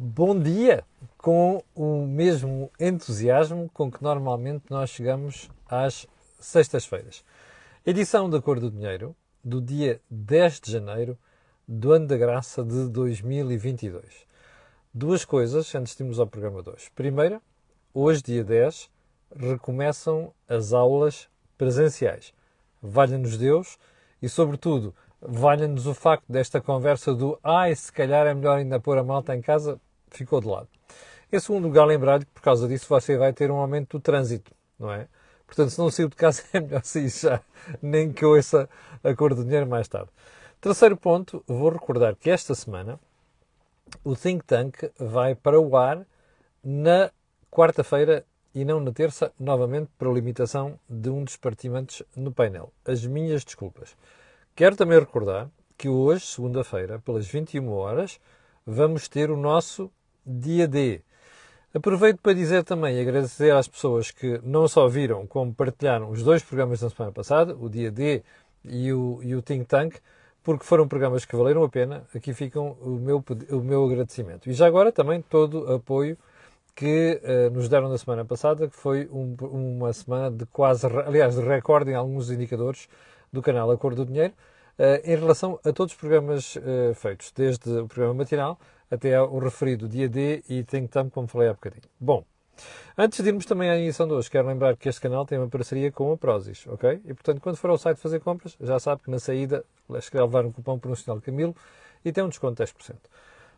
[0.00, 0.84] Bom dia!
[1.16, 6.06] Com o mesmo entusiasmo com que normalmente nós chegamos às
[6.38, 7.24] sextas-feiras.
[7.84, 11.18] Edição da Cor do Dinheiro, do dia 10 de janeiro
[11.66, 14.24] do ano da graça de 2022.
[14.94, 16.88] Duas coisas antes de irmos ao programa de hoje.
[16.94, 17.42] Primeira,
[17.92, 18.88] hoje, dia 10,
[19.34, 22.32] recomeçam as aulas presenciais.
[22.80, 23.76] Valha-nos Deus
[24.22, 28.96] e, sobretudo, valha-nos o facto desta conversa do ai, se calhar é melhor ainda pôr
[28.96, 29.80] a malta em casa
[30.16, 30.68] ficou de lado.
[31.30, 34.52] Em segundo lugar, lembrar-lhe que por causa disso você vai ter um aumento do trânsito,
[34.78, 35.06] não é?
[35.46, 37.40] Portanto, se não saiu de casa, é melhor sair já,
[37.82, 38.68] nem que ouça
[39.02, 40.10] a cor do dinheiro mais tarde.
[40.60, 42.98] Terceiro ponto, vou recordar que esta semana
[44.04, 46.06] o Think Tank vai para o ar
[46.62, 47.10] na
[47.50, 52.72] quarta-feira e não na terça, novamente por limitação de um dos partimentos no painel.
[52.84, 53.96] As minhas desculpas.
[54.56, 58.20] Quero também recordar que hoje, segunda-feira, pelas 21 horas,
[58.66, 59.90] vamos ter o nosso
[60.28, 61.00] dia D.
[61.74, 66.22] Aproveito para dizer também e agradecer às pessoas que não só viram, como partilharam os
[66.22, 68.22] dois programas da semana passada, o dia D
[68.64, 69.96] e o, e o Think Tank,
[70.42, 72.04] porque foram programas que valeram a pena.
[72.14, 74.48] Aqui ficam o meu, o meu agradecimento.
[74.48, 76.16] E já agora também todo o apoio
[76.74, 81.34] que uh, nos deram na semana passada, que foi um, uma semana de quase, aliás,
[81.34, 82.88] de recorde em alguns indicadores
[83.32, 84.32] do canal A Cor do Dinheiro.
[84.78, 89.38] Eh, em relação a todos os programas uh, feitos, desde o programa matinal até o
[89.38, 91.84] referido dia D e Think Tank, como falei há bocadinho.
[92.00, 92.24] Bom,
[92.96, 95.48] antes de irmos também à emissão de hoje, quero lembrar que este canal tem uma
[95.48, 97.00] parceria com a Prozis, ok?
[97.04, 99.64] E portanto, quando for ao site fazer compras, já sabe que na saída
[99.96, 101.54] escreve levar um cupom promocional Camilo
[102.04, 102.96] e tem um desconto de 10%.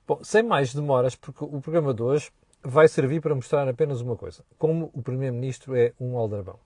[0.06, 2.30] Bom, sem mais demoras, porque o programa de hoje
[2.62, 6.58] vai servir para mostrar apenas uma coisa: como o Primeiro-Ministro é um aldrabão.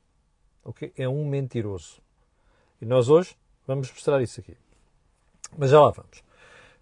[0.64, 0.92] ok?
[0.96, 2.00] É um mentiroso.
[2.80, 4.56] E nós hoje Vamos mostrar isso aqui.
[5.56, 6.22] Mas já lá vamos.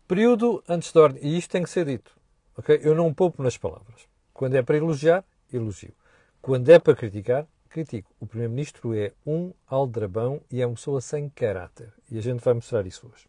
[0.06, 1.22] Período antes da ordem.
[1.24, 2.12] E isto tem que ser dito.
[2.56, 2.80] Okay?
[2.82, 4.06] Eu não poupo nas palavras.
[4.32, 5.92] Quando é para elogiar, elogio.
[6.40, 8.10] Quando é para criticar, critico.
[8.20, 11.92] O Primeiro-Ministro é um aldrabão e é uma pessoa sem caráter.
[12.10, 13.26] E a gente vai mostrar isso hoje.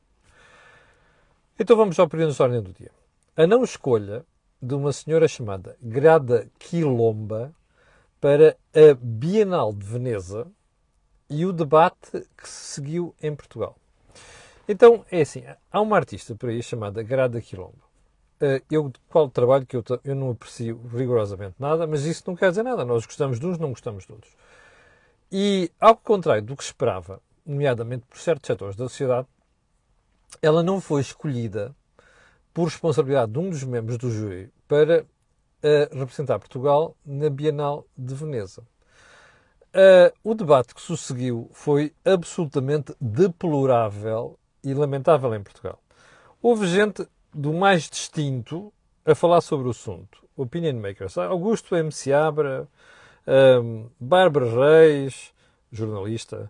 [1.57, 2.91] Então vamos ao período da ordem do dia.
[3.38, 4.25] A não escolha
[4.61, 7.53] de uma senhora chamada Grada Quilomba
[8.19, 10.47] para a Bienal de Veneza
[11.29, 13.75] e o debate que se seguiu em Portugal.
[14.68, 17.84] Então, é assim, há uma artista por aí chamada Grada Quilombo.
[18.40, 22.50] Eh, eu, qual trabalho que eu, eu não aprecio rigorosamente nada, mas isso não quer
[22.50, 22.85] dizer nada.
[22.85, 24.34] Nós gostamos de uns, não gostamos de outros.
[25.31, 29.28] E, ao contrário do que esperava, nomeadamente por certos setores da sociedade,
[30.41, 31.75] ela não foi escolhida
[32.53, 38.13] por responsabilidade de um dos membros do júri para uh, representar Portugal na Bienal de
[38.13, 38.62] Veneza.
[39.73, 45.79] Uh, o debate que sucedeu foi absolutamente deplorável e lamentável em Portugal.
[46.41, 48.72] Houve gente do mais distinto
[49.06, 50.24] a falar sobre o assunto.
[50.35, 51.18] Opinion makers.
[51.18, 51.91] Augusto M.
[51.91, 52.68] Seabra,
[53.28, 55.34] um, Bárbara Reis,
[55.72, 56.50] jornalista,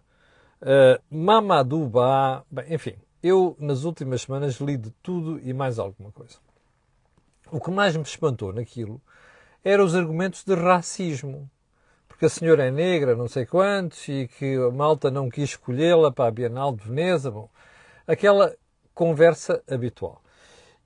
[0.62, 6.12] uh, Mamadou Ba, bem, enfim, eu nas últimas semanas li de tudo e mais alguma
[6.12, 6.38] coisa.
[7.52, 9.02] O que mais me espantou naquilo
[9.64, 11.50] eram os argumentos de racismo
[12.24, 16.10] que a senhora é negra, não sei quantos, e que a malta não quis escolhê-la
[16.10, 17.30] para a Bienal de Veneza.
[17.30, 17.50] Bom,
[18.08, 18.56] aquela
[18.94, 20.22] conversa habitual.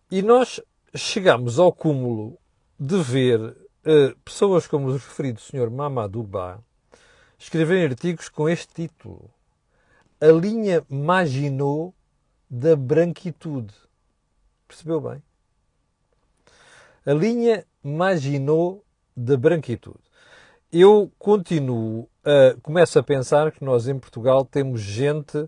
[0.10, 0.62] E nós
[0.96, 2.38] chegamos ao cúmulo
[2.80, 6.60] de ver uh, pessoas como o referido senhor Mamadou Ba
[7.38, 9.30] escreverem artigos com este título.
[10.20, 11.94] A linha Maginot
[12.50, 13.74] da branquitude.
[14.68, 15.22] Percebeu bem?
[17.06, 18.82] A linha Maginot
[19.16, 20.08] da branquitude
[20.72, 25.48] eu continuo, uh, começo a pensar que nós em Portugal temos gente.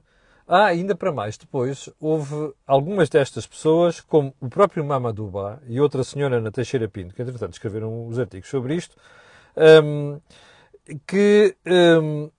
[0.52, 5.32] Ah, ainda para mais, depois houve algumas destas pessoas, como o próprio Mamadou
[5.68, 8.98] e outra senhora Ana Teixeira Pinto, que entretanto escreveram os artigos sobre isto,
[9.84, 10.20] um,
[11.06, 11.56] que
[12.02, 12.32] um,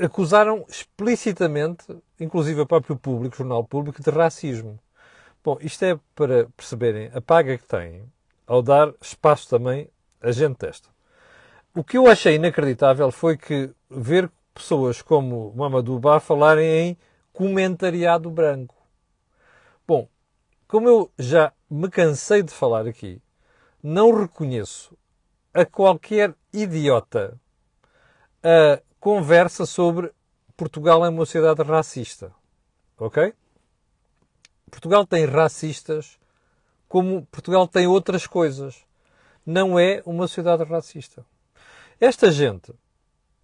[0.00, 1.84] acusaram explicitamente,
[2.20, 4.78] inclusive o próprio público, o jornal público, de racismo.
[5.42, 8.04] Bom, isto é para perceberem a paga que têm
[8.46, 9.88] ao dar espaço também
[10.20, 10.88] a gente desta.
[11.74, 16.96] O que eu achei inacreditável foi que ver pessoas como Mamadou falarem em
[17.36, 18.74] comentariado branco.
[19.86, 20.08] Bom,
[20.66, 23.20] como eu já me cansei de falar aqui,
[23.82, 24.96] não reconheço
[25.52, 27.38] a qualquer idiota
[28.42, 30.10] a conversa sobre
[30.56, 32.32] Portugal é uma sociedade racista.
[32.96, 33.34] Ok?
[34.70, 36.18] Portugal tem racistas
[36.88, 38.82] como Portugal tem outras coisas.
[39.44, 41.22] Não é uma sociedade racista.
[42.00, 42.72] Esta gente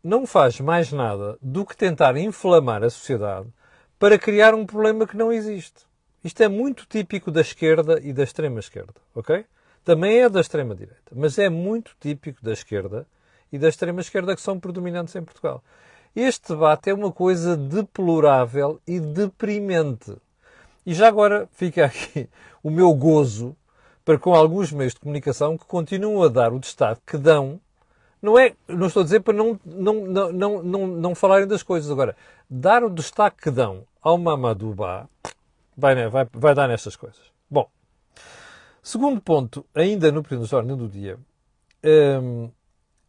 [0.03, 3.53] não faz mais nada do que tentar inflamar a sociedade
[4.02, 5.87] para criar um problema que não existe.
[6.25, 9.44] Isto é muito típico da esquerda e da extrema esquerda, ok?
[9.84, 13.06] Também é da extrema-direita, mas é muito típico da esquerda
[13.52, 15.62] e da extrema-esquerda que são predominantes em Portugal.
[16.16, 20.16] Este debate é uma coisa deplorável e deprimente.
[20.84, 22.28] E já agora fica aqui
[22.60, 23.56] o meu gozo
[24.04, 27.60] para com alguns meios de comunicação que continuam a dar o destaque que dão.
[28.20, 31.62] Não é, não estou a dizer para não, não, não, não, não, não falarem das
[31.62, 31.88] coisas.
[31.88, 32.16] Agora,
[32.50, 35.08] dar o destaque que dão ao Mamadou Ba
[35.76, 37.20] vai, vai, vai dar nestas coisas.
[37.50, 37.70] Bom,
[38.82, 41.19] segundo ponto, ainda no período de ordem do dia,
[42.20, 42.50] hum,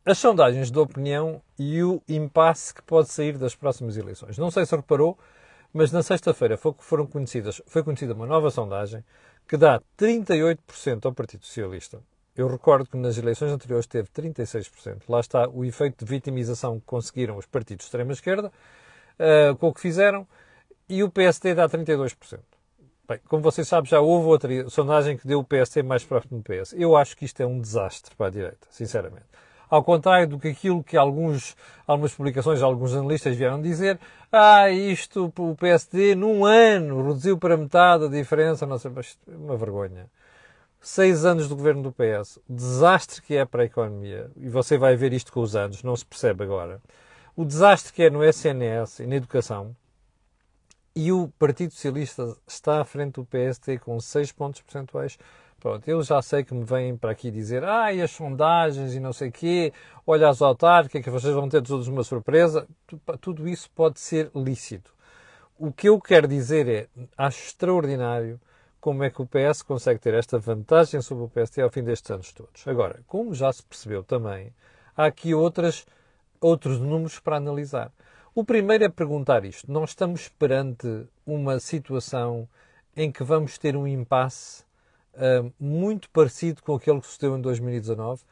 [0.05, 4.37] as sondagens de opinião e o impasse que pode sair das próximas eleições.
[4.37, 5.17] Não sei se reparou,
[5.73, 9.03] mas na sexta-feira foram conhecidas, foi conhecida uma nova sondagem
[9.47, 12.01] que dá 38% ao Partido Socialista.
[12.35, 15.03] Eu recordo que nas eleições anteriores teve 36%.
[15.07, 18.51] Lá está o efeito de vitimização que conseguiram os partidos de extrema-esquerda
[19.19, 20.27] uh, com o que fizeram.
[20.89, 22.39] E o PSD dá 32%.
[23.07, 26.44] Bem, como vocês sabem, já houve outra sondagem que deu o PSD mais próximo do
[26.44, 26.74] PS.
[26.74, 29.25] Eu acho que isto é um desastre para a direita, sinceramente.
[29.69, 31.56] Ao contrário do que aquilo que alguns,
[31.88, 34.00] algumas publicações, alguns analistas vieram dizer,
[34.31, 39.36] ah, isto, o PSD num ano reduziu para metade a diferença, não sei, mas é
[39.36, 40.06] uma vergonha.
[40.79, 44.77] Seis anos do governo do PS, o desastre que é para a economia, e você
[44.77, 46.79] vai ver isto com os anos, não se percebe agora.
[47.36, 49.75] O desastre que é no SNS e na educação,
[50.95, 55.17] e o Partido Socialista está à frente do PSD com 6 pontos percentuais
[55.63, 58.99] Pronto, eu já sei que me vêm para aqui dizer, ah, e as sondagens e
[58.99, 59.71] não sei o quê,
[60.05, 62.67] olha as autárquicas, que vocês vão ter todos uma surpresa.
[63.21, 64.93] Tudo isso pode ser lícito.
[65.57, 66.87] O que eu quero dizer é,
[67.17, 68.41] acho extraordinário
[68.81, 72.11] como é que o PS consegue ter esta vantagem sobre o PST ao fim destes
[72.11, 72.67] anos todos.
[72.67, 74.53] Agora, como já se percebeu também,
[74.97, 75.85] há aqui outras,
[76.41, 77.89] outros números para analisar.
[78.35, 79.71] O primeiro é perguntar isto.
[79.71, 82.50] Nós estamos perante uma situação
[82.97, 84.63] em que vamos ter um impasse
[85.13, 88.24] uh, muito parecido com aquele que sucedeu em 2019.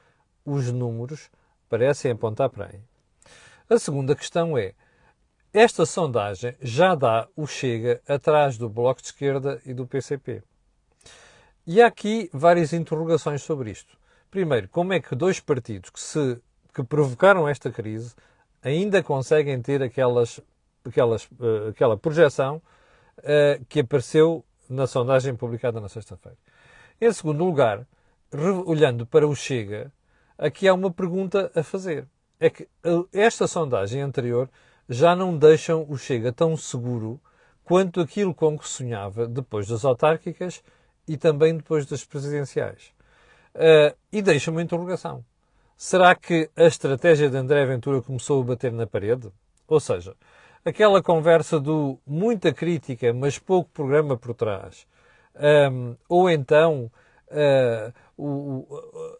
[0.44, 1.30] Os números
[1.69, 2.80] parecem apontar para aí.
[3.69, 4.74] A segunda questão é:
[5.53, 10.42] esta sondagem já dá o chega atrás do Bloco de Esquerda e do PCP.
[11.68, 13.95] E há aqui várias interrogações sobre isto.
[14.31, 16.42] Primeiro, como é que dois partidos que, se,
[16.74, 18.15] que provocaram esta crise
[18.63, 20.39] ainda conseguem ter aquelas,
[20.85, 22.61] aquelas, uh, aquela projeção
[23.19, 26.37] uh, que apareceu na sondagem publicada na sexta-feira?
[26.99, 27.87] Em segundo lugar,
[28.65, 29.91] olhando para o Chega,
[30.37, 32.07] aqui há uma pergunta a fazer.
[32.39, 34.49] É que eh, esta sondagem anterior
[34.87, 37.19] já não deixam o Chega tão seguro
[37.63, 40.63] quanto aquilo com que sonhava depois das autárquicas
[41.07, 42.93] e também depois das presidenciais.
[43.55, 45.25] Uh, e deixa uma interrogação.
[45.83, 49.31] Será que a estratégia de André Ventura começou a bater na parede?
[49.68, 50.16] Ou seja,
[50.63, 54.86] aquela conversa do muita crítica, mas pouco programa por trás,
[55.72, 56.92] um, ou então
[57.31, 58.68] uh, o,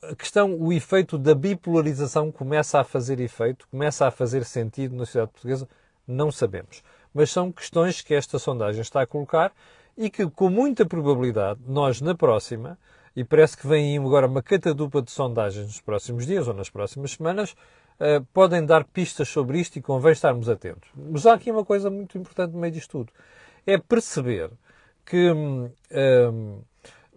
[0.04, 5.04] a questão, o efeito da bipolarização começa a fazer efeito, começa a fazer sentido na
[5.04, 5.68] sociedade portuguesa,
[6.08, 6.84] não sabemos.
[7.12, 9.52] Mas são questões que esta sondagem está a colocar
[9.98, 12.78] e que, com muita probabilidade, nós na próxima,
[13.16, 16.70] e parece que vem aí agora uma catadupa de sondagens nos próximos dias ou nas
[16.70, 17.52] próximas semanas,
[18.00, 20.90] uh, podem dar pistas sobre isto e convém estarmos atentos.
[20.96, 23.14] Mas há aqui uma coisa muito importante no meio disto tudo.
[23.66, 24.50] É perceber
[25.06, 25.70] que hum,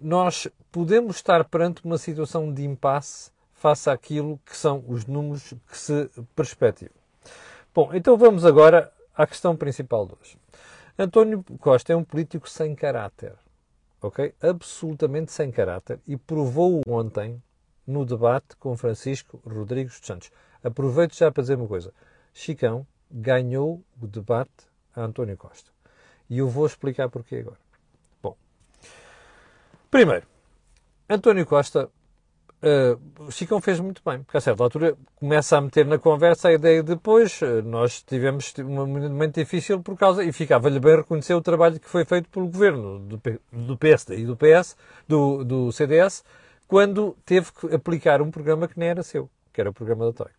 [0.01, 5.79] nós podemos estar perante uma situação de impasse face àquilo que são os números que
[5.79, 6.95] se perspectivam.
[7.75, 10.37] Bom, então vamos agora à questão principal de hoje.
[10.99, 13.33] António Costa é um político sem caráter,
[14.05, 14.35] ok?
[14.43, 17.43] Absolutamente sem caráter e provou ontem
[17.87, 20.31] no debate com Francisco Rodrigues dos Santos.
[20.63, 21.93] Aproveito já para dizer uma coisa.
[22.33, 25.71] Chicão ganhou o debate a António Costa.
[26.29, 27.59] E eu vou explicar porquê agora.
[29.91, 30.27] Primeiro,
[31.09, 31.89] António Costa,
[32.65, 36.53] uh, Chicão fez muito bem, porque a certa altura começa a meter na conversa a
[36.53, 41.41] ideia de depois nós tivemos um momento difícil por causa, e ficava-lhe bem reconhecer o
[41.41, 43.21] trabalho que foi feito pelo governo do,
[43.53, 46.25] do PSD e do PS, do, do CDS,
[46.67, 50.13] quando teve que aplicar um programa que nem era seu, que era o programa da
[50.13, 50.35] Troika.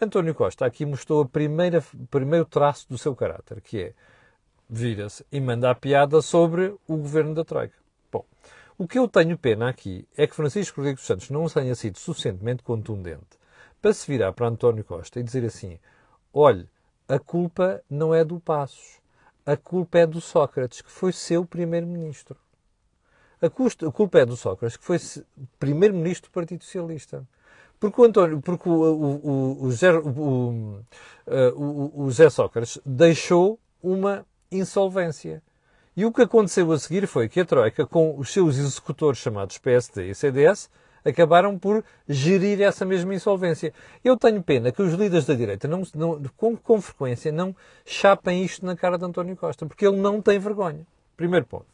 [0.00, 3.92] António Costa aqui mostrou o primeiro traço do seu caráter, que é
[4.70, 7.74] vira-se e manda a piada sobre o governo da Troika.
[8.80, 12.62] O que eu tenho pena aqui é que Francisco Rodrigues Santos não tenha sido suficientemente
[12.62, 13.36] contundente
[13.82, 15.80] para se virar para António Costa e dizer assim:
[16.32, 16.68] olhe,
[17.08, 19.00] a culpa não é do Passos,
[19.44, 22.36] a culpa é do Sócrates, que foi seu primeiro-ministro.
[23.42, 24.98] A, culpa é do Sócrates, que foi
[25.58, 27.26] primeiro-ministro do Partido Socialista.
[27.80, 30.82] Porque o, António, porque o, o, o, Zé, o,
[31.26, 35.42] o, o Zé Sócrates deixou uma insolvência.
[35.98, 39.58] E o que aconteceu a seguir foi que a Troika, com os seus executores chamados
[39.58, 40.70] PSD e CDS,
[41.04, 43.74] acabaram por gerir essa mesma insolvência.
[44.04, 47.52] Eu tenho pena que os líderes da direita, não, não, com, com frequência, não
[47.84, 50.86] chapem isto na cara de António Costa, porque ele não tem vergonha.
[51.16, 51.66] Primeiro ponto.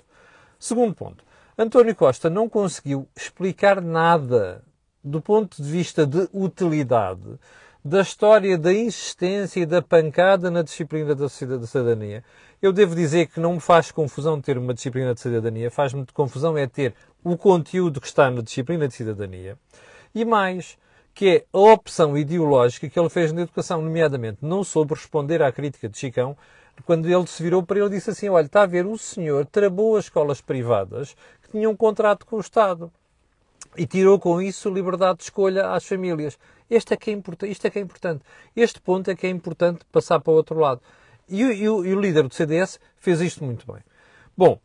[0.58, 1.22] Segundo ponto.
[1.58, 4.64] António Costa não conseguiu explicar nada
[5.04, 7.38] do ponto de vista de utilidade
[7.84, 12.24] da história da insistência e da pancada na disciplina da cidadania.
[12.62, 16.56] Eu devo dizer que não me faz confusão ter uma disciplina de cidadania, faz-me confusão
[16.56, 19.58] é ter o conteúdo que está na disciplina de cidadania
[20.14, 20.78] e mais,
[21.12, 25.52] que é a opção ideológica que ele fez na educação, nomeadamente não soube responder à
[25.52, 26.34] crítica de Chicão,
[26.86, 29.96] quando ele se virou para ele disse assim, olha, está a ver, o senhor travou
[29.98, 32.90] as escolas privadas que tinham um contrato com o Estado
[33.76, 36.38] e tirou com isso liberdade de escolha às famílias.
[36.68, 38.24] Este é que é importante, isto é que é importante.
[38.56, 40.80] Este ponto é que é importante passar para o outro lado.
[41.28, 43.82] E, e, e o líder do CDS fez isto muito bem.
[44.36, 44.58] Bom,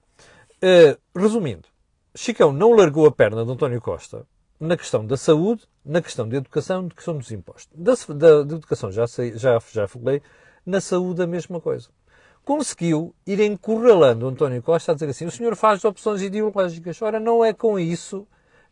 [0.64, 1.68] uh, resumindo,
[2.16, 4.26] Chicão não largou a perna de António Costa
[4.60, 7.70] na questão da saúde, na questão da educação, na questão dos impostos.
[7.74, 10.22] Da, da, da educação já, sei, já, já falei,
[10.66, 11.90] na saúde a mesma coisa.
[12.44, 17.02] Conseguiu ir encurralando António Costa a dizer assim, o senhor faz opções ideológicas.
[17.02, 18.28] Ora, não é com isso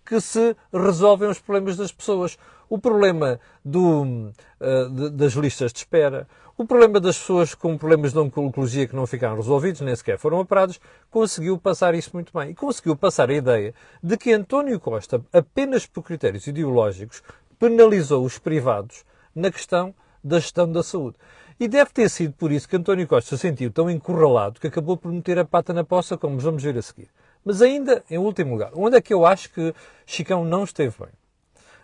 [0.07, 2.37] que se resolvem os problemas das pessoas.
[2.69, 8.19] O problema do, uh, das listas de espera, o problema das pessoas com problemas de
[8.19, 10.79] oncologia que não ficaram resolvidos, nem sequer foram operados,
[11.11, 12.51] conseguiu passar isso muito bem.
[12.51, 17.21] E conseguiu passar a ideia de que António Costa, apenas por critérios ideológicos,
[17.59, 21.15] penalizou os privados na questão da gestão da saúde.
[21.59, 24.97] E deve ter sido por isso que António Costa se sentiu tão encurralado que acabou
[24.97, 27.09] por meter a pata na poça, como vamos ver a seguir.
[27.47, 29.73] Mas ainda, em último lugar, onde é que eu acho que
[30.05, 31.07] Chicão não esteve bem?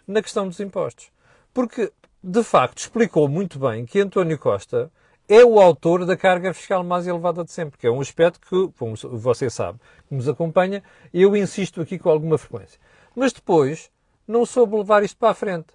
[0.05, 1.09] Na questão dos impostos.
[1.53, 1.89] Porque,
[2.21, 4.91] de facto, explicou muito bem que António Costa
[5.25, 8.77] é o autor da carga fiscal mais elevada de sempre, que é um aspecto que,
[8.77, 12.77] como você sabe, que nos acompanha, eu insisto aqui com alguma frequência.
[13.15, 13.89] Mas depois
[14.27, 15.67] não soube levar isto para a frente.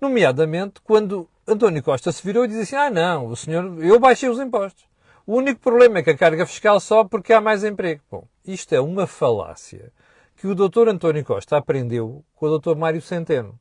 [0.00, 4.30] Nomeadamente quando António Costa se virou e disse assim: Ah, não, o senhor, eu baixei
[4.30, 4.86] os impostos.
[5.26, 8.00] O único problema é que a carga fiscal sobe porque há mais emprego.
[8.10, 9.92] Bom, isto é uma falácia
[10.36, 10.88] que o Dr.
[10.88, 12.74] António Costa aprendeu com o Dr.
[12.76, 13.58] Mário Centeno.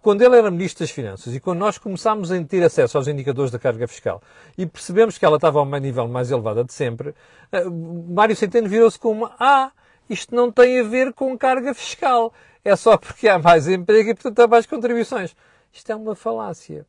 [0.00, 3.50] Quando ele era Ministro das Finanças e quando nós começámos a ter acesso aos indicadores
[3.50, 4.22] da carga fiscal
[4.56, 7.14] e percebemos que ela estava a um nível mais elevado de sempre,
[7.50, 9.72] eh, Mário Centeno virou-se como Ah,
[10.08, 12.32] isto não tem a ver com carga fiscal.
[12.64, 15.34] É só porque há mais emprego e, portanto, há mais contribuições.
[15.72, 16.86] Isto é uma falácia.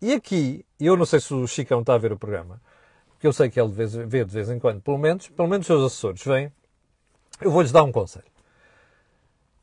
[0.00, 2.60] E aqui, eu não sei se o Chicão está a ver o programa,
[3.26, 5.66] que eu sei que ele vê de vez em quando, pelo menos, pelo menos os
[5.66, 6.52] seus assessores vêm,
[7.40, 8.26] eu vou-lhes dar um conselho.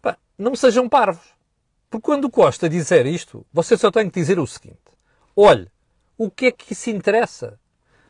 [0.01, 1.25] Pá, não sejam parvos.
[1.89, 4.81] Porque quando o Costa disser isto, você só tem que dizer o seguinte:
[5.33, 5.71] olhe,
[6.17, 7.57] o que é que isso interessa?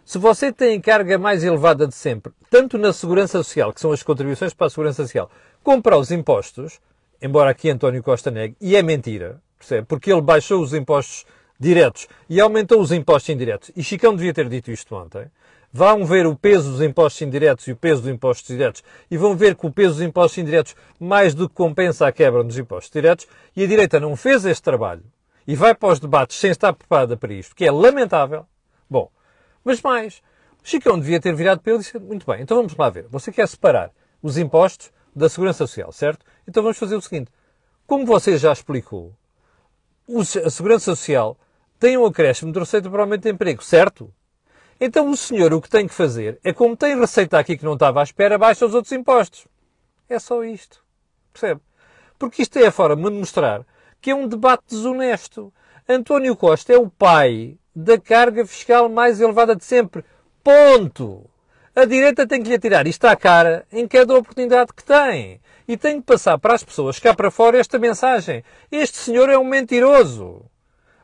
[0.03, 3.91] Se você tem a carga mais elevada de sempre, tanto na segurança social, que são
[3.91, 5.29] as contribuições para a segurança social,
[5.61, 6.79] como para os impostos,
[7.21, 9.85] embora aqui António Costa negue, e é mentira, percebe?
[9.85, 11.25] Porque ele baixou os impostos
[11.59, 13.71] diretos e aumentou os impostos indiretos.
[13.75, 15.27] E Chicão devia ter dito isto ontem.
[15.71, 19.35] Vão ver o peso dos impostos indiretos e o peso dos impostos diretos e vão
[19.35, 22.91] ver que o peso dos impostos indiretos mais do que compensa a quebra dos impostos
[22.91, 23.27] diretos.
[23.55, 25.03] E a direita não fez este trabalho
[25.47, 28.45] e vai para os debates sem estar preparada para isto, que é lamentável.
[28.89, 29.09] Bom,
[29.63, 30.21] mas mais,
[30.63, 33.07] Chicão devia ter virado para ele e disse, muito bem, então vamos lá ver.
[33.09, 33.91] Você quer separar
[34.21, 36.25] os impostos da Segurança Social, certo?
[36.47, 37.31] Então vamos fazer o seguinte.
[37.85, 39.13] Como você já explicou,
[40.45, 41.37] a Segurança Social
[41.79, 44.13] tem um acréscimo de receita para aumento de emprego, certo?
[44.79, 47.73] Então o senhor o que tem que fazer é, como tem receita aqui que não
[47.73, 49.47] estava à espera, baixa os outros impostos.
[50.09, 50.83] É só isto.
[51.31, 51.61] Percebe?
[52.19, 53.65] Porque isto é a forma de mostrar
[54.01, 55.53] que é um debate desonesto.
[55.87, 60.03] António Costa é o pai da carga fiscal mais elevada de sempre.
[60.43, 61.29] Ponto.
[61.75, 65.41] A direita tem que lhe tirar isto à cara em cada oportunidade que tem.
[65.67, 68.43] E tem que passar para as pessoas cá para fora esta mensagem.
[68.71, 70.45] Este senhor é um mentiroso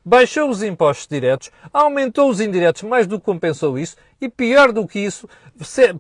[0.10, 4.88] baixou os impostos diretos, aumentou os indiretos mais do que compensou isso e, pior do
[4.88, 5.30] que isso,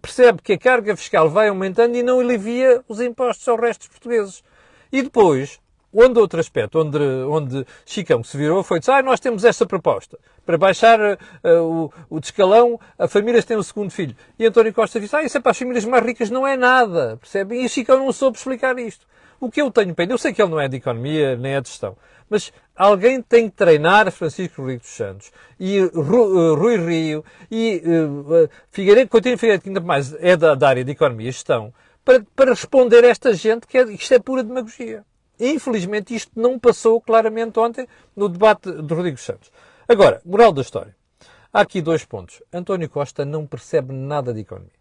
[0.01, 3.89] percebe que a carga fiscal vai aumentando e não alivia os impostos ao resto dos
[3.89, 4.43] portugueses.
[4.91, 5.59] E depois,
[5.93, 10.17] onde outro aspecto, onde, onde Chicão se virou, foi dizer, ah, nós temos esta proposta,
[10.45, 11.17] para baixar uh,
[11.61, 14.15] o, o descalão, a famílias têm o segundo filho.
[14.37, 17.17] E António Costa disse, ah, isso é para as famílias mais ricas, não é nada,
[17.17, 17.63] percebem?
[17.63, 19.07] E Chicão não soube explicar isto.
[19.39, 21.61] O que eu tenho pena, eu sei que ele não é de economia, nem é
[21.61, 21.95] de gestão,
[22.29, 27.81] mas alguém tem que treinar Francisco Rodrigues dos Santos e Rui, uh, Rui Rio e
[27.85, 31.73] uh, Figueiredo, Coutinho Figueiredo, que ainda mais é da, da, área de economia e gestão,
[32.03, 35.05] para, para responder a esta gente que é, isto é pura demagogia.
[35.39, 39.51] Infelizmente isto não passou claramente ontem no debate de Rodrigues Santos.
[39.87, 40.95] Agora, moral da história.
[41.51, 42.43] Há aqui dois pontos.
[42.53, 44.71] António Costa não percebe nada de economia.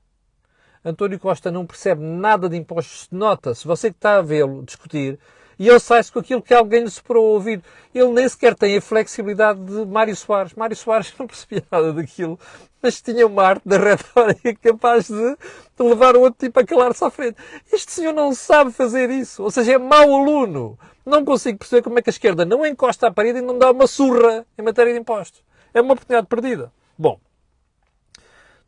[0.85, 3.09] António Costa não percebe nada de impostos.
[3.11, 5.19] Nota, se você que está a vê-lo discutir,
[5.59, 7.65] E ele sai-se com aquilo que alguém lhe superou ao ouvido.
[7.93, 10.55] Ele nem sequer tem a flexibilidade de Mário Soares.
[10.55, 12.38] Mário Soares não percebia nada daquilo,
[12.81, 17.05] mas tinha uma arte da retórica capaz de, de levar o outro tipo a calar-se
[17.05, 17.37] à frente.
[17.73, 19.43] Este senhor não sabe fazer isso.
[19.43, 20.79] Ou seja, é mau aluno.
[21.05, 23.71] Não consigo perceber como é que a esquerda não encosta à parede e não dá
[23.71, 25.43] uma surra em matéria de impostos.
[25.75, 26.73] É uma oportunidade perdida.
[26.97, 27.19] Bom,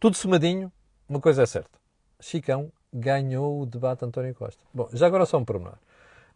[0.00, 0.72] tudo somadinho,
[1.08, 1.78] uma coisa é certa.
[2.18, 4.62] Chicão ganhou o debate António Costa.
[4.72, 5.74] Bom, já agora só um pormenor.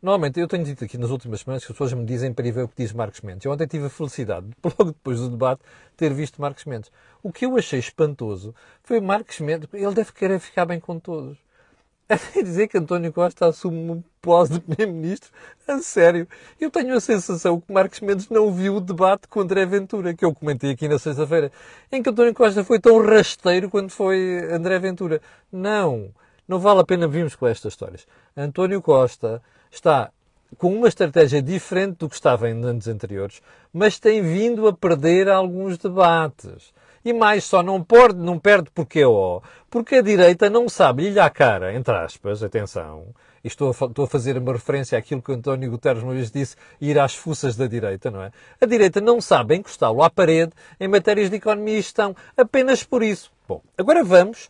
[0.04, 2.52] Normalmente, eu tenho dito aqui nas últimas semanas que as pessoas me dizem para ir
[2.52, 3.46] ver o que diz Marcos Mendes.
[3.46, 5.62] Eu ontem tive a felicidade, logo depois do debate,
[5.96, 6.92] ter visto Marcos Mendes.
[7.22, 9.66] O que eu achei espantoso foi Marcos Mendes.
[9.72, 11.38] Ele deve querer ficar bem com todos.
[12.06, 15.30] A dizer que António Costa assume um pós de Primeiro-Ministro.
[15.66, 16.28] A sério.
[16.60, 20.26] Eu tenho a sensação que Marcos Mendes não viu o debate com André Ventura, que
[20.26, 21.50] eu comentei aqui na sexta-feira,
[21.90, 25.22] em que António Costa foi tão rasteiro quanto foi André Ventura.
[25.50, 26.10] Não.
[26.46, 28.06] Não vale a pena virmos com estas histórias.
[28.36, 29.40] António Costa
[29.74, 30.10] está
[30.58, 35.28] com uma estratégia diferente do que estava em anos anteriores, mas tem vindo a perder
[35.28, 36.72] alguns debates.
[37.04, 41.20] E mais só não perde, não perde porque ó, porque a direita não sabe lhe
[41.20, 43.08] à cara, entre aspas, atenção,
[43.42, 46.56] e estou a, estou a fazer uma referência àquilo que António Guterres uma vez disse,
[46.80, 48.30] ir às fuças da direita, não é?
[48.58, 53.02] A direita não sabe encostá-lo à parede em matérias de economia e gestão, apenas por
[53.02, 53.30] isso.
[53.46, 54.48] Bom, agora vamos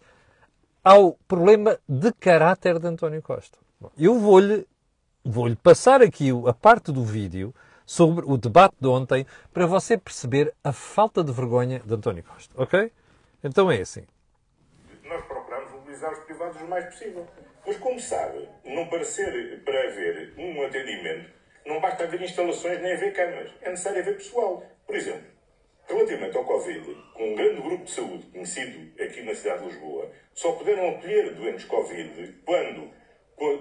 [0.85, 3.59] ao problema de caráter de António Costa.
[3.81, 4.65] Bom, eu vou-lhe
[5.25, 7.55] vou-lhe passar aqui a parte do vídeo
[7.87, 12.53] sobre o debate de ontem para você perceber a falta de vergonha de António Costa,
[12.61, 12.93] ok?
[13.43, 14.05] Então é assim.
[15.05, 17.27] Nós procuramos mobilizar os privados o mais possível.
[17.67, 21.31] Mas como sabe, não parecer para haver um atendimento,
[21.65, 23.51] não basta haver instalações nem haver camas.
[23.63, 24.63] É necessário haver pessoal.
[24.87, 25.27] Por exemplo,
[25.89, 30.11] relativamente ao Covid, com um grande grupo de saúde conhecido aqui na cidade de Lisboa,
[30.35, 32.91] só puderam acolher doentes Covid quando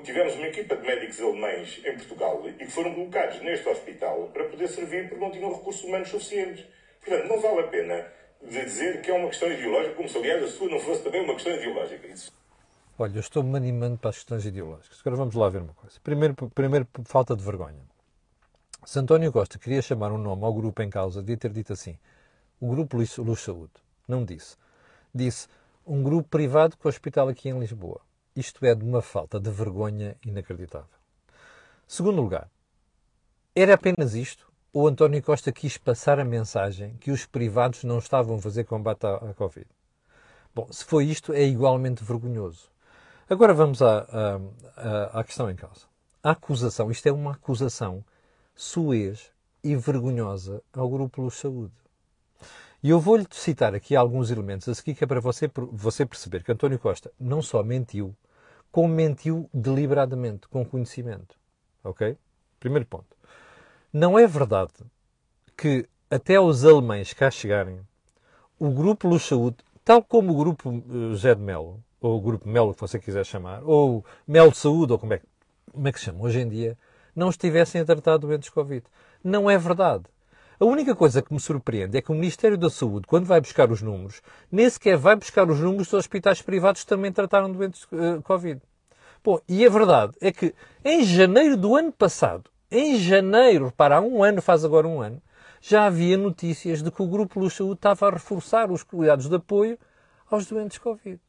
[0.03, 4.45] tivemos uma equipa de médicos alemães em Portugal e que foram colocados neste hospital para
[4.45, 6.65] poder servir porque não tinham recursos humanos suficientes.
[7.03, 8.07] Portanto, não vale a pena
[8.41, 11.21] de dizer que é uma questão ideológica, como se aliás a sua não fosse também
[11.21, 12.07] uma questão ideológica.
[12.07, 12.31] Isso.
[12.97, 14.99] Olha, eu estou-me animando para as questões ideológicas.
[15.01, 15.99] Agora vamos lá ver uma coisa.
[16.03, 17.81] Primeiro, primeiro falta de vergonha.
[18.85, 21.97] Se António Costa queria chamar um nome ao grupo em causa, devia ter dito assim:
[22.59, 23.71] o Grupo Luz Saúde.
[24.07, 24.57] Não disse.
[25.13, 25.47] Disse
[25.85, 28.01] um grupo privado com o hospital aqui em Lisboa.
[28.35, 30.87] Isto é de uma falta de vergonha inacreditável.
[31.87, 32.49] Segundo lugar,
[33.55, 34.51] era apenas isto?
[34.73, 39.05] Ou António Costa quis passar a mensagem que os privados não estavam a fazer combate
[39.05, 39.67] à, à Covid?
[40.55, 42.71] Bom, se foi isto, é igualmente vergonhoso.
[43.29, 43.99] Agora vamos à,
[44.75, 45.85] à, à questão em causa.
[46.23, 48.03] A acusação, isto é uma acusação
[48.55, 49.31] suez
[49.63, 51.73] e vergonhosa ao Grupo Luz Saúde.
[52.81, 56.43] E eu vou-lhe citar aqui alguns elementos a seguir que é para você, você perceber
[56.43, 58.15] que António Costa não só mentiu,
[58.73, 61.37] como mentiu deliberadamente, com conhecimento.
[61.83, 62.17] Ok?
[62.59, 63.15] Primeiro ponto.
[63.93, 64.73] Não é verdade
[65.55, 67.81] que até os alemães cá chegarem,
[68.57, 70.83] o grupo Luz Saúde, tal como o grupo
[71.15, 74.97] Zé de Melo, ou o grupo Melo, que você quiser chamar, ou Melo Saúde, ou
[74.97, 75.21] como é,
[75.71, 76.75] como é que se chama hoje em dia,
[77.15, 78.83] não estivessem a tratar doentes Covid.
[79.23, 80.05] Não é verdade.
[80.63, 83.69] A única coisa que me surpreende é que o Ministério da Saúde, quando vai buscar
[83.69, 87.83] os números, nem sequer vai buscar os números dos hospitais privados que também trataram doentes
[87.91, 88.61] uh, Covid.
[89.21, 93.99] Bom, e a verdade é que em janeiro do ano passado, em janeiro, para há
[93.99, 95.21] um ano, faz agora um ano,
[95.59, 99.35] já havia notícias de que o Grupo Luz Saúde estava a reforçar os cuidados de
[99.35, 99.77] apoio
[100.31, 101.19] aos doentes Covid.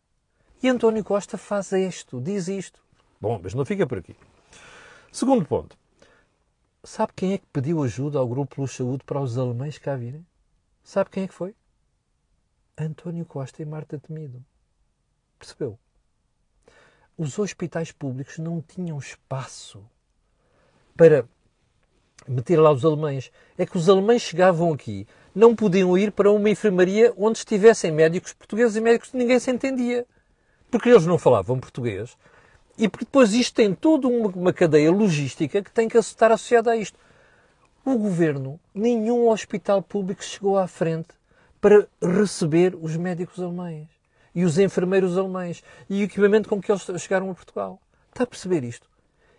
[0.63, 2.81] E António Costa faz isto, diz isto.
[3.21, 4.15] Bom, mas não fica por aqui.
[5.11, 5.77] Segundo ponto.
[6.87, 10.25] Sabe quem é que pediu ajuda ao Grupo Luz Saúde para os alemães cá virem?
[10.83, 11.55] Sabe quem é que foi?
[12.77, 14.45] António Costa e Marta Temido.
[15.39, 15.79] Percebeu?
[17.17, 19.83] Os hospitais públicos não tinham espaço
[20.95, 21.27] para
[22.29, 23.33] meter lá os alemães.
[23.57, 28.35] É que os alemães chegavam aqui, não podiam ir para uma enfermaria onde estivessem médicos
[28.35, 30.07] portugueses e médicos que ninguém se entendia.
[30.71, 32.15] Porque eles não falavam português
[32.77, 36.77] e depois isto tem toda uma, uma cadeia logística que tem que estar associada a
[36.77, 36.99] isto.
[37.85, 41.09] O governo, nenhum hospital público chegou à frente
[41.61, 43.89] para receber os médicos alemães
[44.35, 47.81] e os enfermeiros alemães e o equipamento com que eles chegaram a Portugal.
[48.11, 48.89] Está a perceber isto?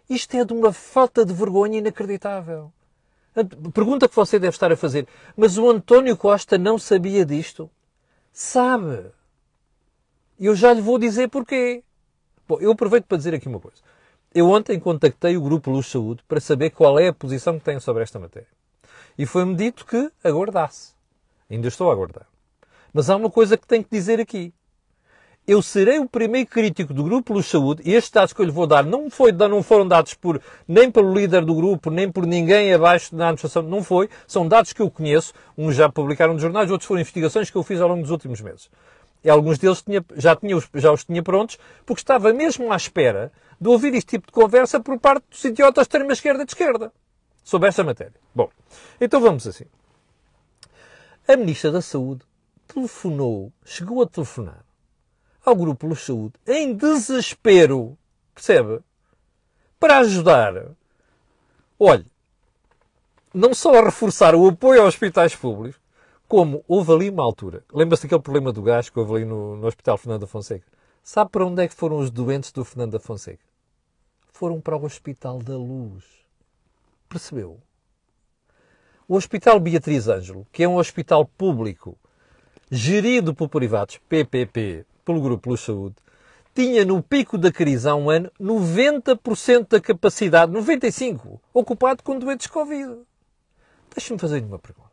[0.09, 2.71] Isto é de uma falta de vergonha inacreditável.
[3.35, 7.69] A pergunta que você deve estar a fazer, mas o António Costa não sabia disto?
[8.31, 9.11] Sabe.
[10.39, 11.83] Eu já lhe vou dizer porquê.
[12.47, 13.77] Bom, eu aproveito para dizer aqui uma coisa.
[14.33, 17.79] Eu ontem contactei o Grupo Luz Saúde para saber qual é a posição que têm
[17.79, 18.47] sobre esta matéria.
[19.17, 20.93] E foi-me dito que aguardasse.
[21.49, 22.27] Ainda estou a aguardar.
[22.93, 24.53] Mas há uma coisa que tenho que dizer aqui.
[25.47, 28.51] eu serei o primeiro crítico do Grupo Luz Saúde, e estes dados que eu lhe
[28.51, 32.25] vou dar não, foi, não foram dados por, nem pelo líder do grupo, nem por
[32.25, 34.09] ninguém abaixo da administração, não foi.
[34.27, 37.63] São dados que eu conheço, uns já publicaram nos jornais, outros foram investigações que eu
[37.63, 38.69] fiz ao longo dos últimos meses.
[39.25, 43.31] E alguns deles tinha, já, tinha, já os tinha prontos, porque estava mesmo à espera
[43.59, 46.93] de ouvir este tipo de conversa por parte dos idiotas de extrema-esquerda e de esquerda,
[47.43, 48.13] sobre esta matéria.
[48.35, 48.51] Bom,
[49.01, 49.65] então vamos assim.
[51.27, 52.23] A Ministra da Saúde
[52.67, 54.63] telefonou, chegou a telefonar
[55.43, 57.97] ao Grupo Luz Saúde em desespero,
[58.31, 58.79] percebe?
[59.79, 60.53] Para ajudar.
[61.79, 62.05] Olhe,
[63.33, 65.81] não só a reforçar o apoio aos hospitais públicos,
[66.27, 67.63] como houve ali uma altura.
[67.73, 70.65] Lembra-se daquele problema do gás que houve ali no, no Hospital Fernando Fonseca?
[71.03, 73.43] Sabe para onde é que foram os doentes do Fernando Fonseca?
[74.31, 76.03] Foram para o Hospital da Luz.
[77.07, 77.59] Percebeu?
[79.07, 81.95] O Hospital Beatriz Ângelo, que é um hospital público
[82.71, 85.95] gerido por privados, PPP, pelo Grupo Luz Saúde,
[86.55, 92.47] tinha no pico da crise há um ano 90% da capacidade, 95%, ocupado com doentes
[92.47, 92.97] Covid.
[93.93, 94.84] Deixe-me fazer-lhe uma pergunta.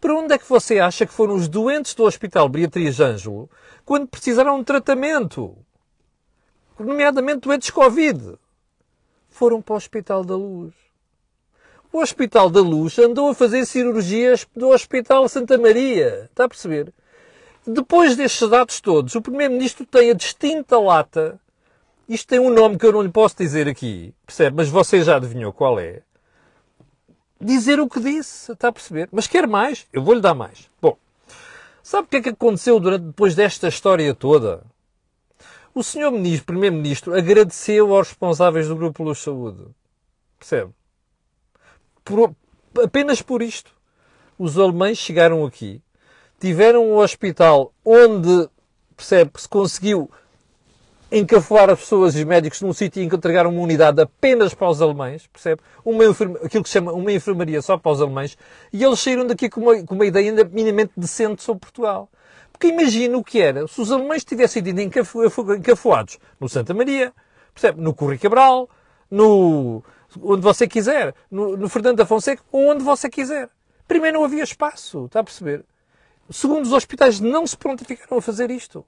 [0.00, 3.50] Para onde é que você acha que foram os doentes do Hospital Beatriz Ângelo
[3.84, 5.56] quando precisaram de tratamento?
[6.78, 8.38] Nomeadamente doentes Covid.
[9.28, 10.72] Foram para o Hospital da Luz.
[11.92, 16.28] O Hospital da Luz andou a fazer cirurgias do Hospital Santa Maria.
[16.30, 16.92] Está a perceber?
[17.66, 21.40] Depois destes dados todos, o Primeiro-Ministro tem a distinta lata.
[22.08, 24.56] Isto tem um nome que eu não lhe posso dizer aqui, percebe?
[24.56, 26.02] Mas você já adivinhou qual é.
[27.40, 29.08] Dizer o que disse, está a perceber?
[29.12, 29.86] Mas quer mais?
[29.92, 30.68] Eu vou-lhe dar mais.
[30.82, 30.96] Bom,
[31.82, 34.64] sabe o que é que aconteceu durante, depois desta história toda?
[35.72, 39.64] O senhor ministro, primeiro-ministro agradeceu aos responsáveis do Grupo Luz Saúde.
[40.36, 40.72] Percebe?
[42.04, 42.34] Por,
[42.82, 43.72] apenas por isto.
[44.36, 45.80] Os alemães chegaram aqui,
[46.40, 48.48] tiveram um hospital onde,
[48.96, 50.10] percebe, se conseguiu
[51.10, 54.68] encafuar as pessoas e os médicos num sítio em que entregaram uma unidade apenas para
[54.68, 55.62] os alemães, percebe?
[55.84, 58.36] Uma aquilo que se chama uma enfermaria só para os alemães,
[58.72, 62.08] e eles saíram daqui com uma, com uma ideia ainda minimamente decente sobre Portugal.
[62.52, 67.12] Porque imagina o que era se os alemães tivessem ido encafu encafuados no Santa Maria,
[67.54, 67.80] percebe?
[67.80, 68.68] No Correio Cabral,
[69.10, 69.82] no,
[70.22, 73.48] onde você quiser, no, no Fernando da Fonseca, ou onde você quiser.
[73.86, 75.64] Primeiro não havia espaço, está a perceber?
[76.30, 78.84] Segundo os hospitais, não se prontificaram a fazer isto.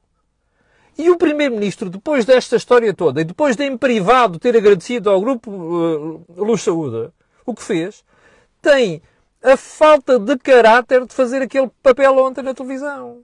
[1.00, 5.18] E o Primeiro-Ministro, depois desta história toda, e depois de em privado ter agradecido ao
[5.18, 7.10] Grupo uh, Luz Saúde,
[7.46, 8.04] o que fez,
[8.60, 9.00] tem
[9.42, 13.22] a falta de caráter de fazer aquele papel ontem na televisão.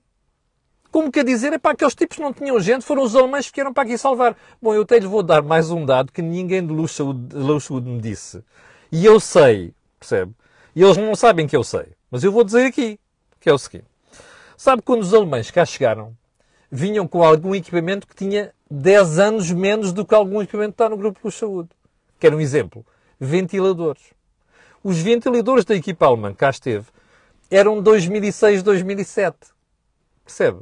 [0.91, 3.75] Como quer dizer, é para aqueles tipos não tinham gente, foram os alemães que vieram
[3.75, 4.35] para aqui salvar.
[4.63, 7.65] Bom, eu até lhe vou dar mais um dado que ninguém de Luz Saúde, Luz
[7.65, 8.43] Saúde me disse.
[8.91, 10.33] E eu sei, percebe?
[10.75, 11.89] E eles não sabem que eu sei.
[12.11, 12.99] Mas eu vou dizer aqui,
[13.39, 13.85] que é o seguinte.
[14.57, 16.17] Sabe quando os alemães cá chegaram,
[16.71, 20.89] vinham com algum equipamento que tinha 10 anos menos do que algum equipamento que está
[20.89, 21.69] no grupo de saúde.
[22.19, 22.85] Quero um exemplo.
[23.19, 24.03] Ventiladores.
[24.83, 26.87] Os ventiladores da equipa alemã cá esteve
[27.51, 29.37] eram 2006, 2007.
[30.25, 30.61] Percebe?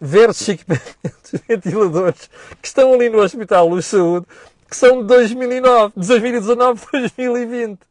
[0.00, 4.26] Versus equipamentos ventiladores que estão ali no Hospital Luz Saúde
[4.68, 7.72] que são de 2009, 2019, 2020.
[7.72, 7.82] Está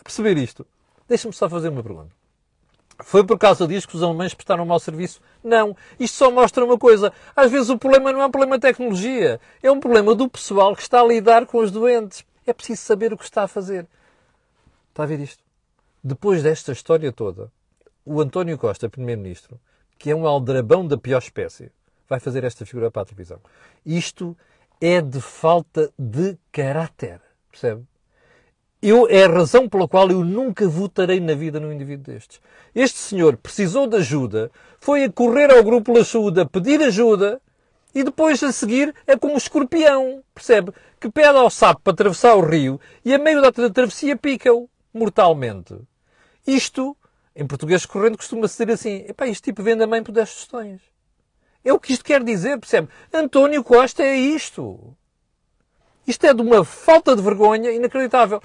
[0.00, 0.66] a perceber isto?
[1.08, 2.10] Deixa-me só fazer uma pergunta.
[2.98, 5.20] Foi por causa disso que os alemães prestaram um mau serviço?
[5.44, 5.76] Não.
[6.00, 7.12] Isto só mostra uma coisa.
[7.34, 9.40] Às vezes o problema não é um problema de tecnologia.
[9.62, 12.24] É um problema do pessoal que está a lidar com os doentes.
[12.46, 13.86] É preciso saber o que está a fazer.
[14.90, 15.42] Está a ver isto?
[16.02, 17.50] Depois desta história toda,
[18.04, 19.60] o António Costa, Primeiro-Ministro,
[19.98, 21.70] que é um aldrabão da pior espécie,
[22.08, 23.40] vai fazer esta figura para a televisão.
[23.84, 24.36] Isto
[24.80, 27.20] é de falta de caráter.
[27.50, 27.84] Percebe?
[28.82, 32.40] Eu, é a razão pela qual eu nunca votarei na vida num indivíduo destes.
[32.74, 37.40] Este senhor precisou de ajuda, foi a correr ao grupo da saúde a pedir ajuda
[37.94, 40.72] e depois a seguir é como um escorpião, percebe?
[41.00, 45.74] Que pede ao sapo para atravessar o rio e a meio da travessia pica-o mortalmente.
[46.46, 46.94] Isto,
[47.34, 50.82] em português correndo, costuma-se dizer assim: epá, este tipo vende a mãe por 10 tostões.
[51.64, 52.88] É o que isto quer dizer, percebe?
[53.12, 54.94] António Costa é isto.
[56.06, 58.40] Isto é de uma falta de vergonha inacreditável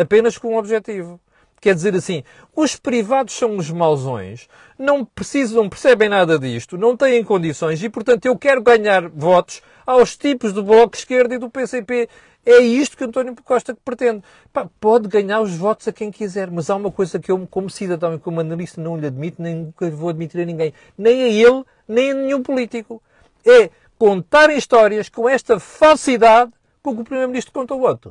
[0.00, 1.20] apenas com um objetivo.
[1.60, 2.24] Quer dizer assim,
[2.56, 8.24] os privados são os mausões, não precisam, percebem nada disto, não têm condições e, portanto,
[8.24, 12.08] eu quero ganhar votos aos tipos do Bloco de Esquerda e do PCP.
[12.46, 14.22] É isto que António Costa pretende.
[14.50, 17.68] Pá, pode ganhar os votos a quem quiser, mas há uma coisa que eu, como
[17.68, 21.28] cidadão e como analista, não lhe admito, nem nunca vou admitir a ninguém, nem a
[21.28, 23.02] ele, nem a nenhum político.
[23.46, 26.50] É contar histórias com esta falsidade
[26.82, 28.10] com que o Primeiro-Ministro contou ontem.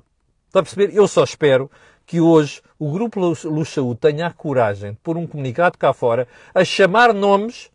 [0.50, 0.96] Está a perceber?
[0.96, 1.70] Eu só espero
[2.08, 6.28] que hoje o Grupo Luz Saúde tenha a coragem de pôr um comunicado cá fora
[6.56, 7.70] a chamar nomes,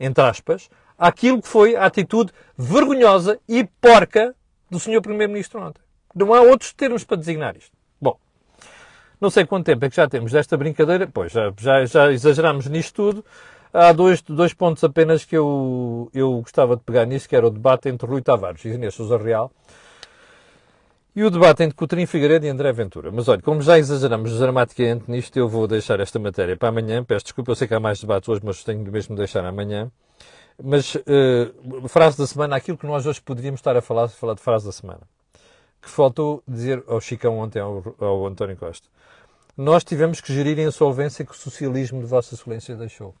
[0.00, 4.34] entre aspas, àquilo que foi a atitude vergonhosa e porca
[4.68, 5.00] do Sr.
[5.00, 5.80] Primeiro-Ministro ontem.
[6.16, 7.70] Não há outros termos para designar isto.
[8.00, 8.18] Bom,
[9.20, 11.06] não sei quanto tempo é que já temos desta brincadeira.
[11.06, 13.24] Pois, já, já, já exageramos nisto tudo.
[13.72, 17.50] Há dois, dois pontos apenas que eu, eu gostava de pegar nisso, que era o
[17.50, 19.52] debate entre Rui Tavares e Inês Sousa Real
[21.16, 23.10] e o debate entre Coutinho Figueiredo e André Ventura.
[23.10, 27.02] Mas olha, como já exageramos dramaticamente nisto, eu vou deixar esta matéria para amanhã.
[27.02, 29.90] Peço desculpa, eu sei que há mais debates hoje, mas tenho mesmo de deixar amanhã.
[30.62, 34.42] Mas, uh, frase da semana, aquilo que nós hoje poderíamos estar a falar, falar de
[34.42, 35.00] frase da semana.
[35.80, 38.86] Que faltou dizer ao Chicão ontem, ao, ao António Costa.
[39.56, 43.14] Nós tivemos que gerir a insolvência que o socialismo de Vossa Excelência deixou.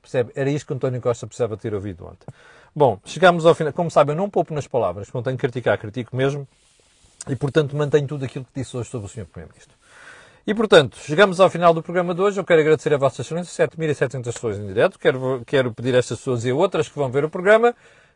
[0.00, 0.30] Percebe?
[0.36, 2.26] Era isto que António Costa precisava ter ouvido ontem.
[2.74, 3.72] Bom, chegamos ao final.
[3.72, 5.10] Como sabem, eu não poupo nas palavras.
[5.10, 6.46] Quando tenho que criticar, critico mesmo.
[7.28, 9.26] E, portanto, mantenho tudo aquilo que disse hoje sobre o Sr.
[9.26, 9.76] Primeiro-Ministro.
[10.46, 12.40] E, portanto, chegamos ao final do programa de hoje.
[12.40, 14.98] Eu quero agradecer a Vossa Excelência, 7.700 pessoas em direto.
[14.98, 17.74] Quero, quero pedir a estas pessoas e a outras que vão ver o programa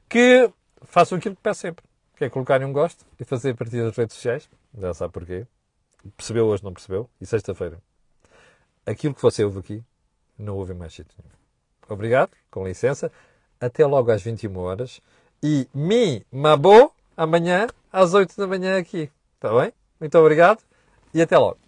[0.09, 0.51] que
[0.83, 1.85] façam aquilo que peço sempre.
[2.17, 4.49] Que é colocarem um gosto e fazer a partir das redes sociais.
[4.79, 5.47] Já sabe porquê.
[6.17, 7.09] Percebeu hoje, não percebeu?
[7.21, 7.79] E sexta-feira.
[8.87, 9.83] Aquilo que você ouve aqui,
[10.39, 11.35] não ouve mais sítio nenhum.
[11.89, 13.13] Obrigado, com licença.
[13.61, 15.01] Até logo às 21 horas.
[15.43, 19.09] E mi mabo amanhã às 8 da manhã aqui.
[19.37, 19.73] Está bem?
[20.01, 20.61] Muito obrigado
[21.15, 21.64] e até logo.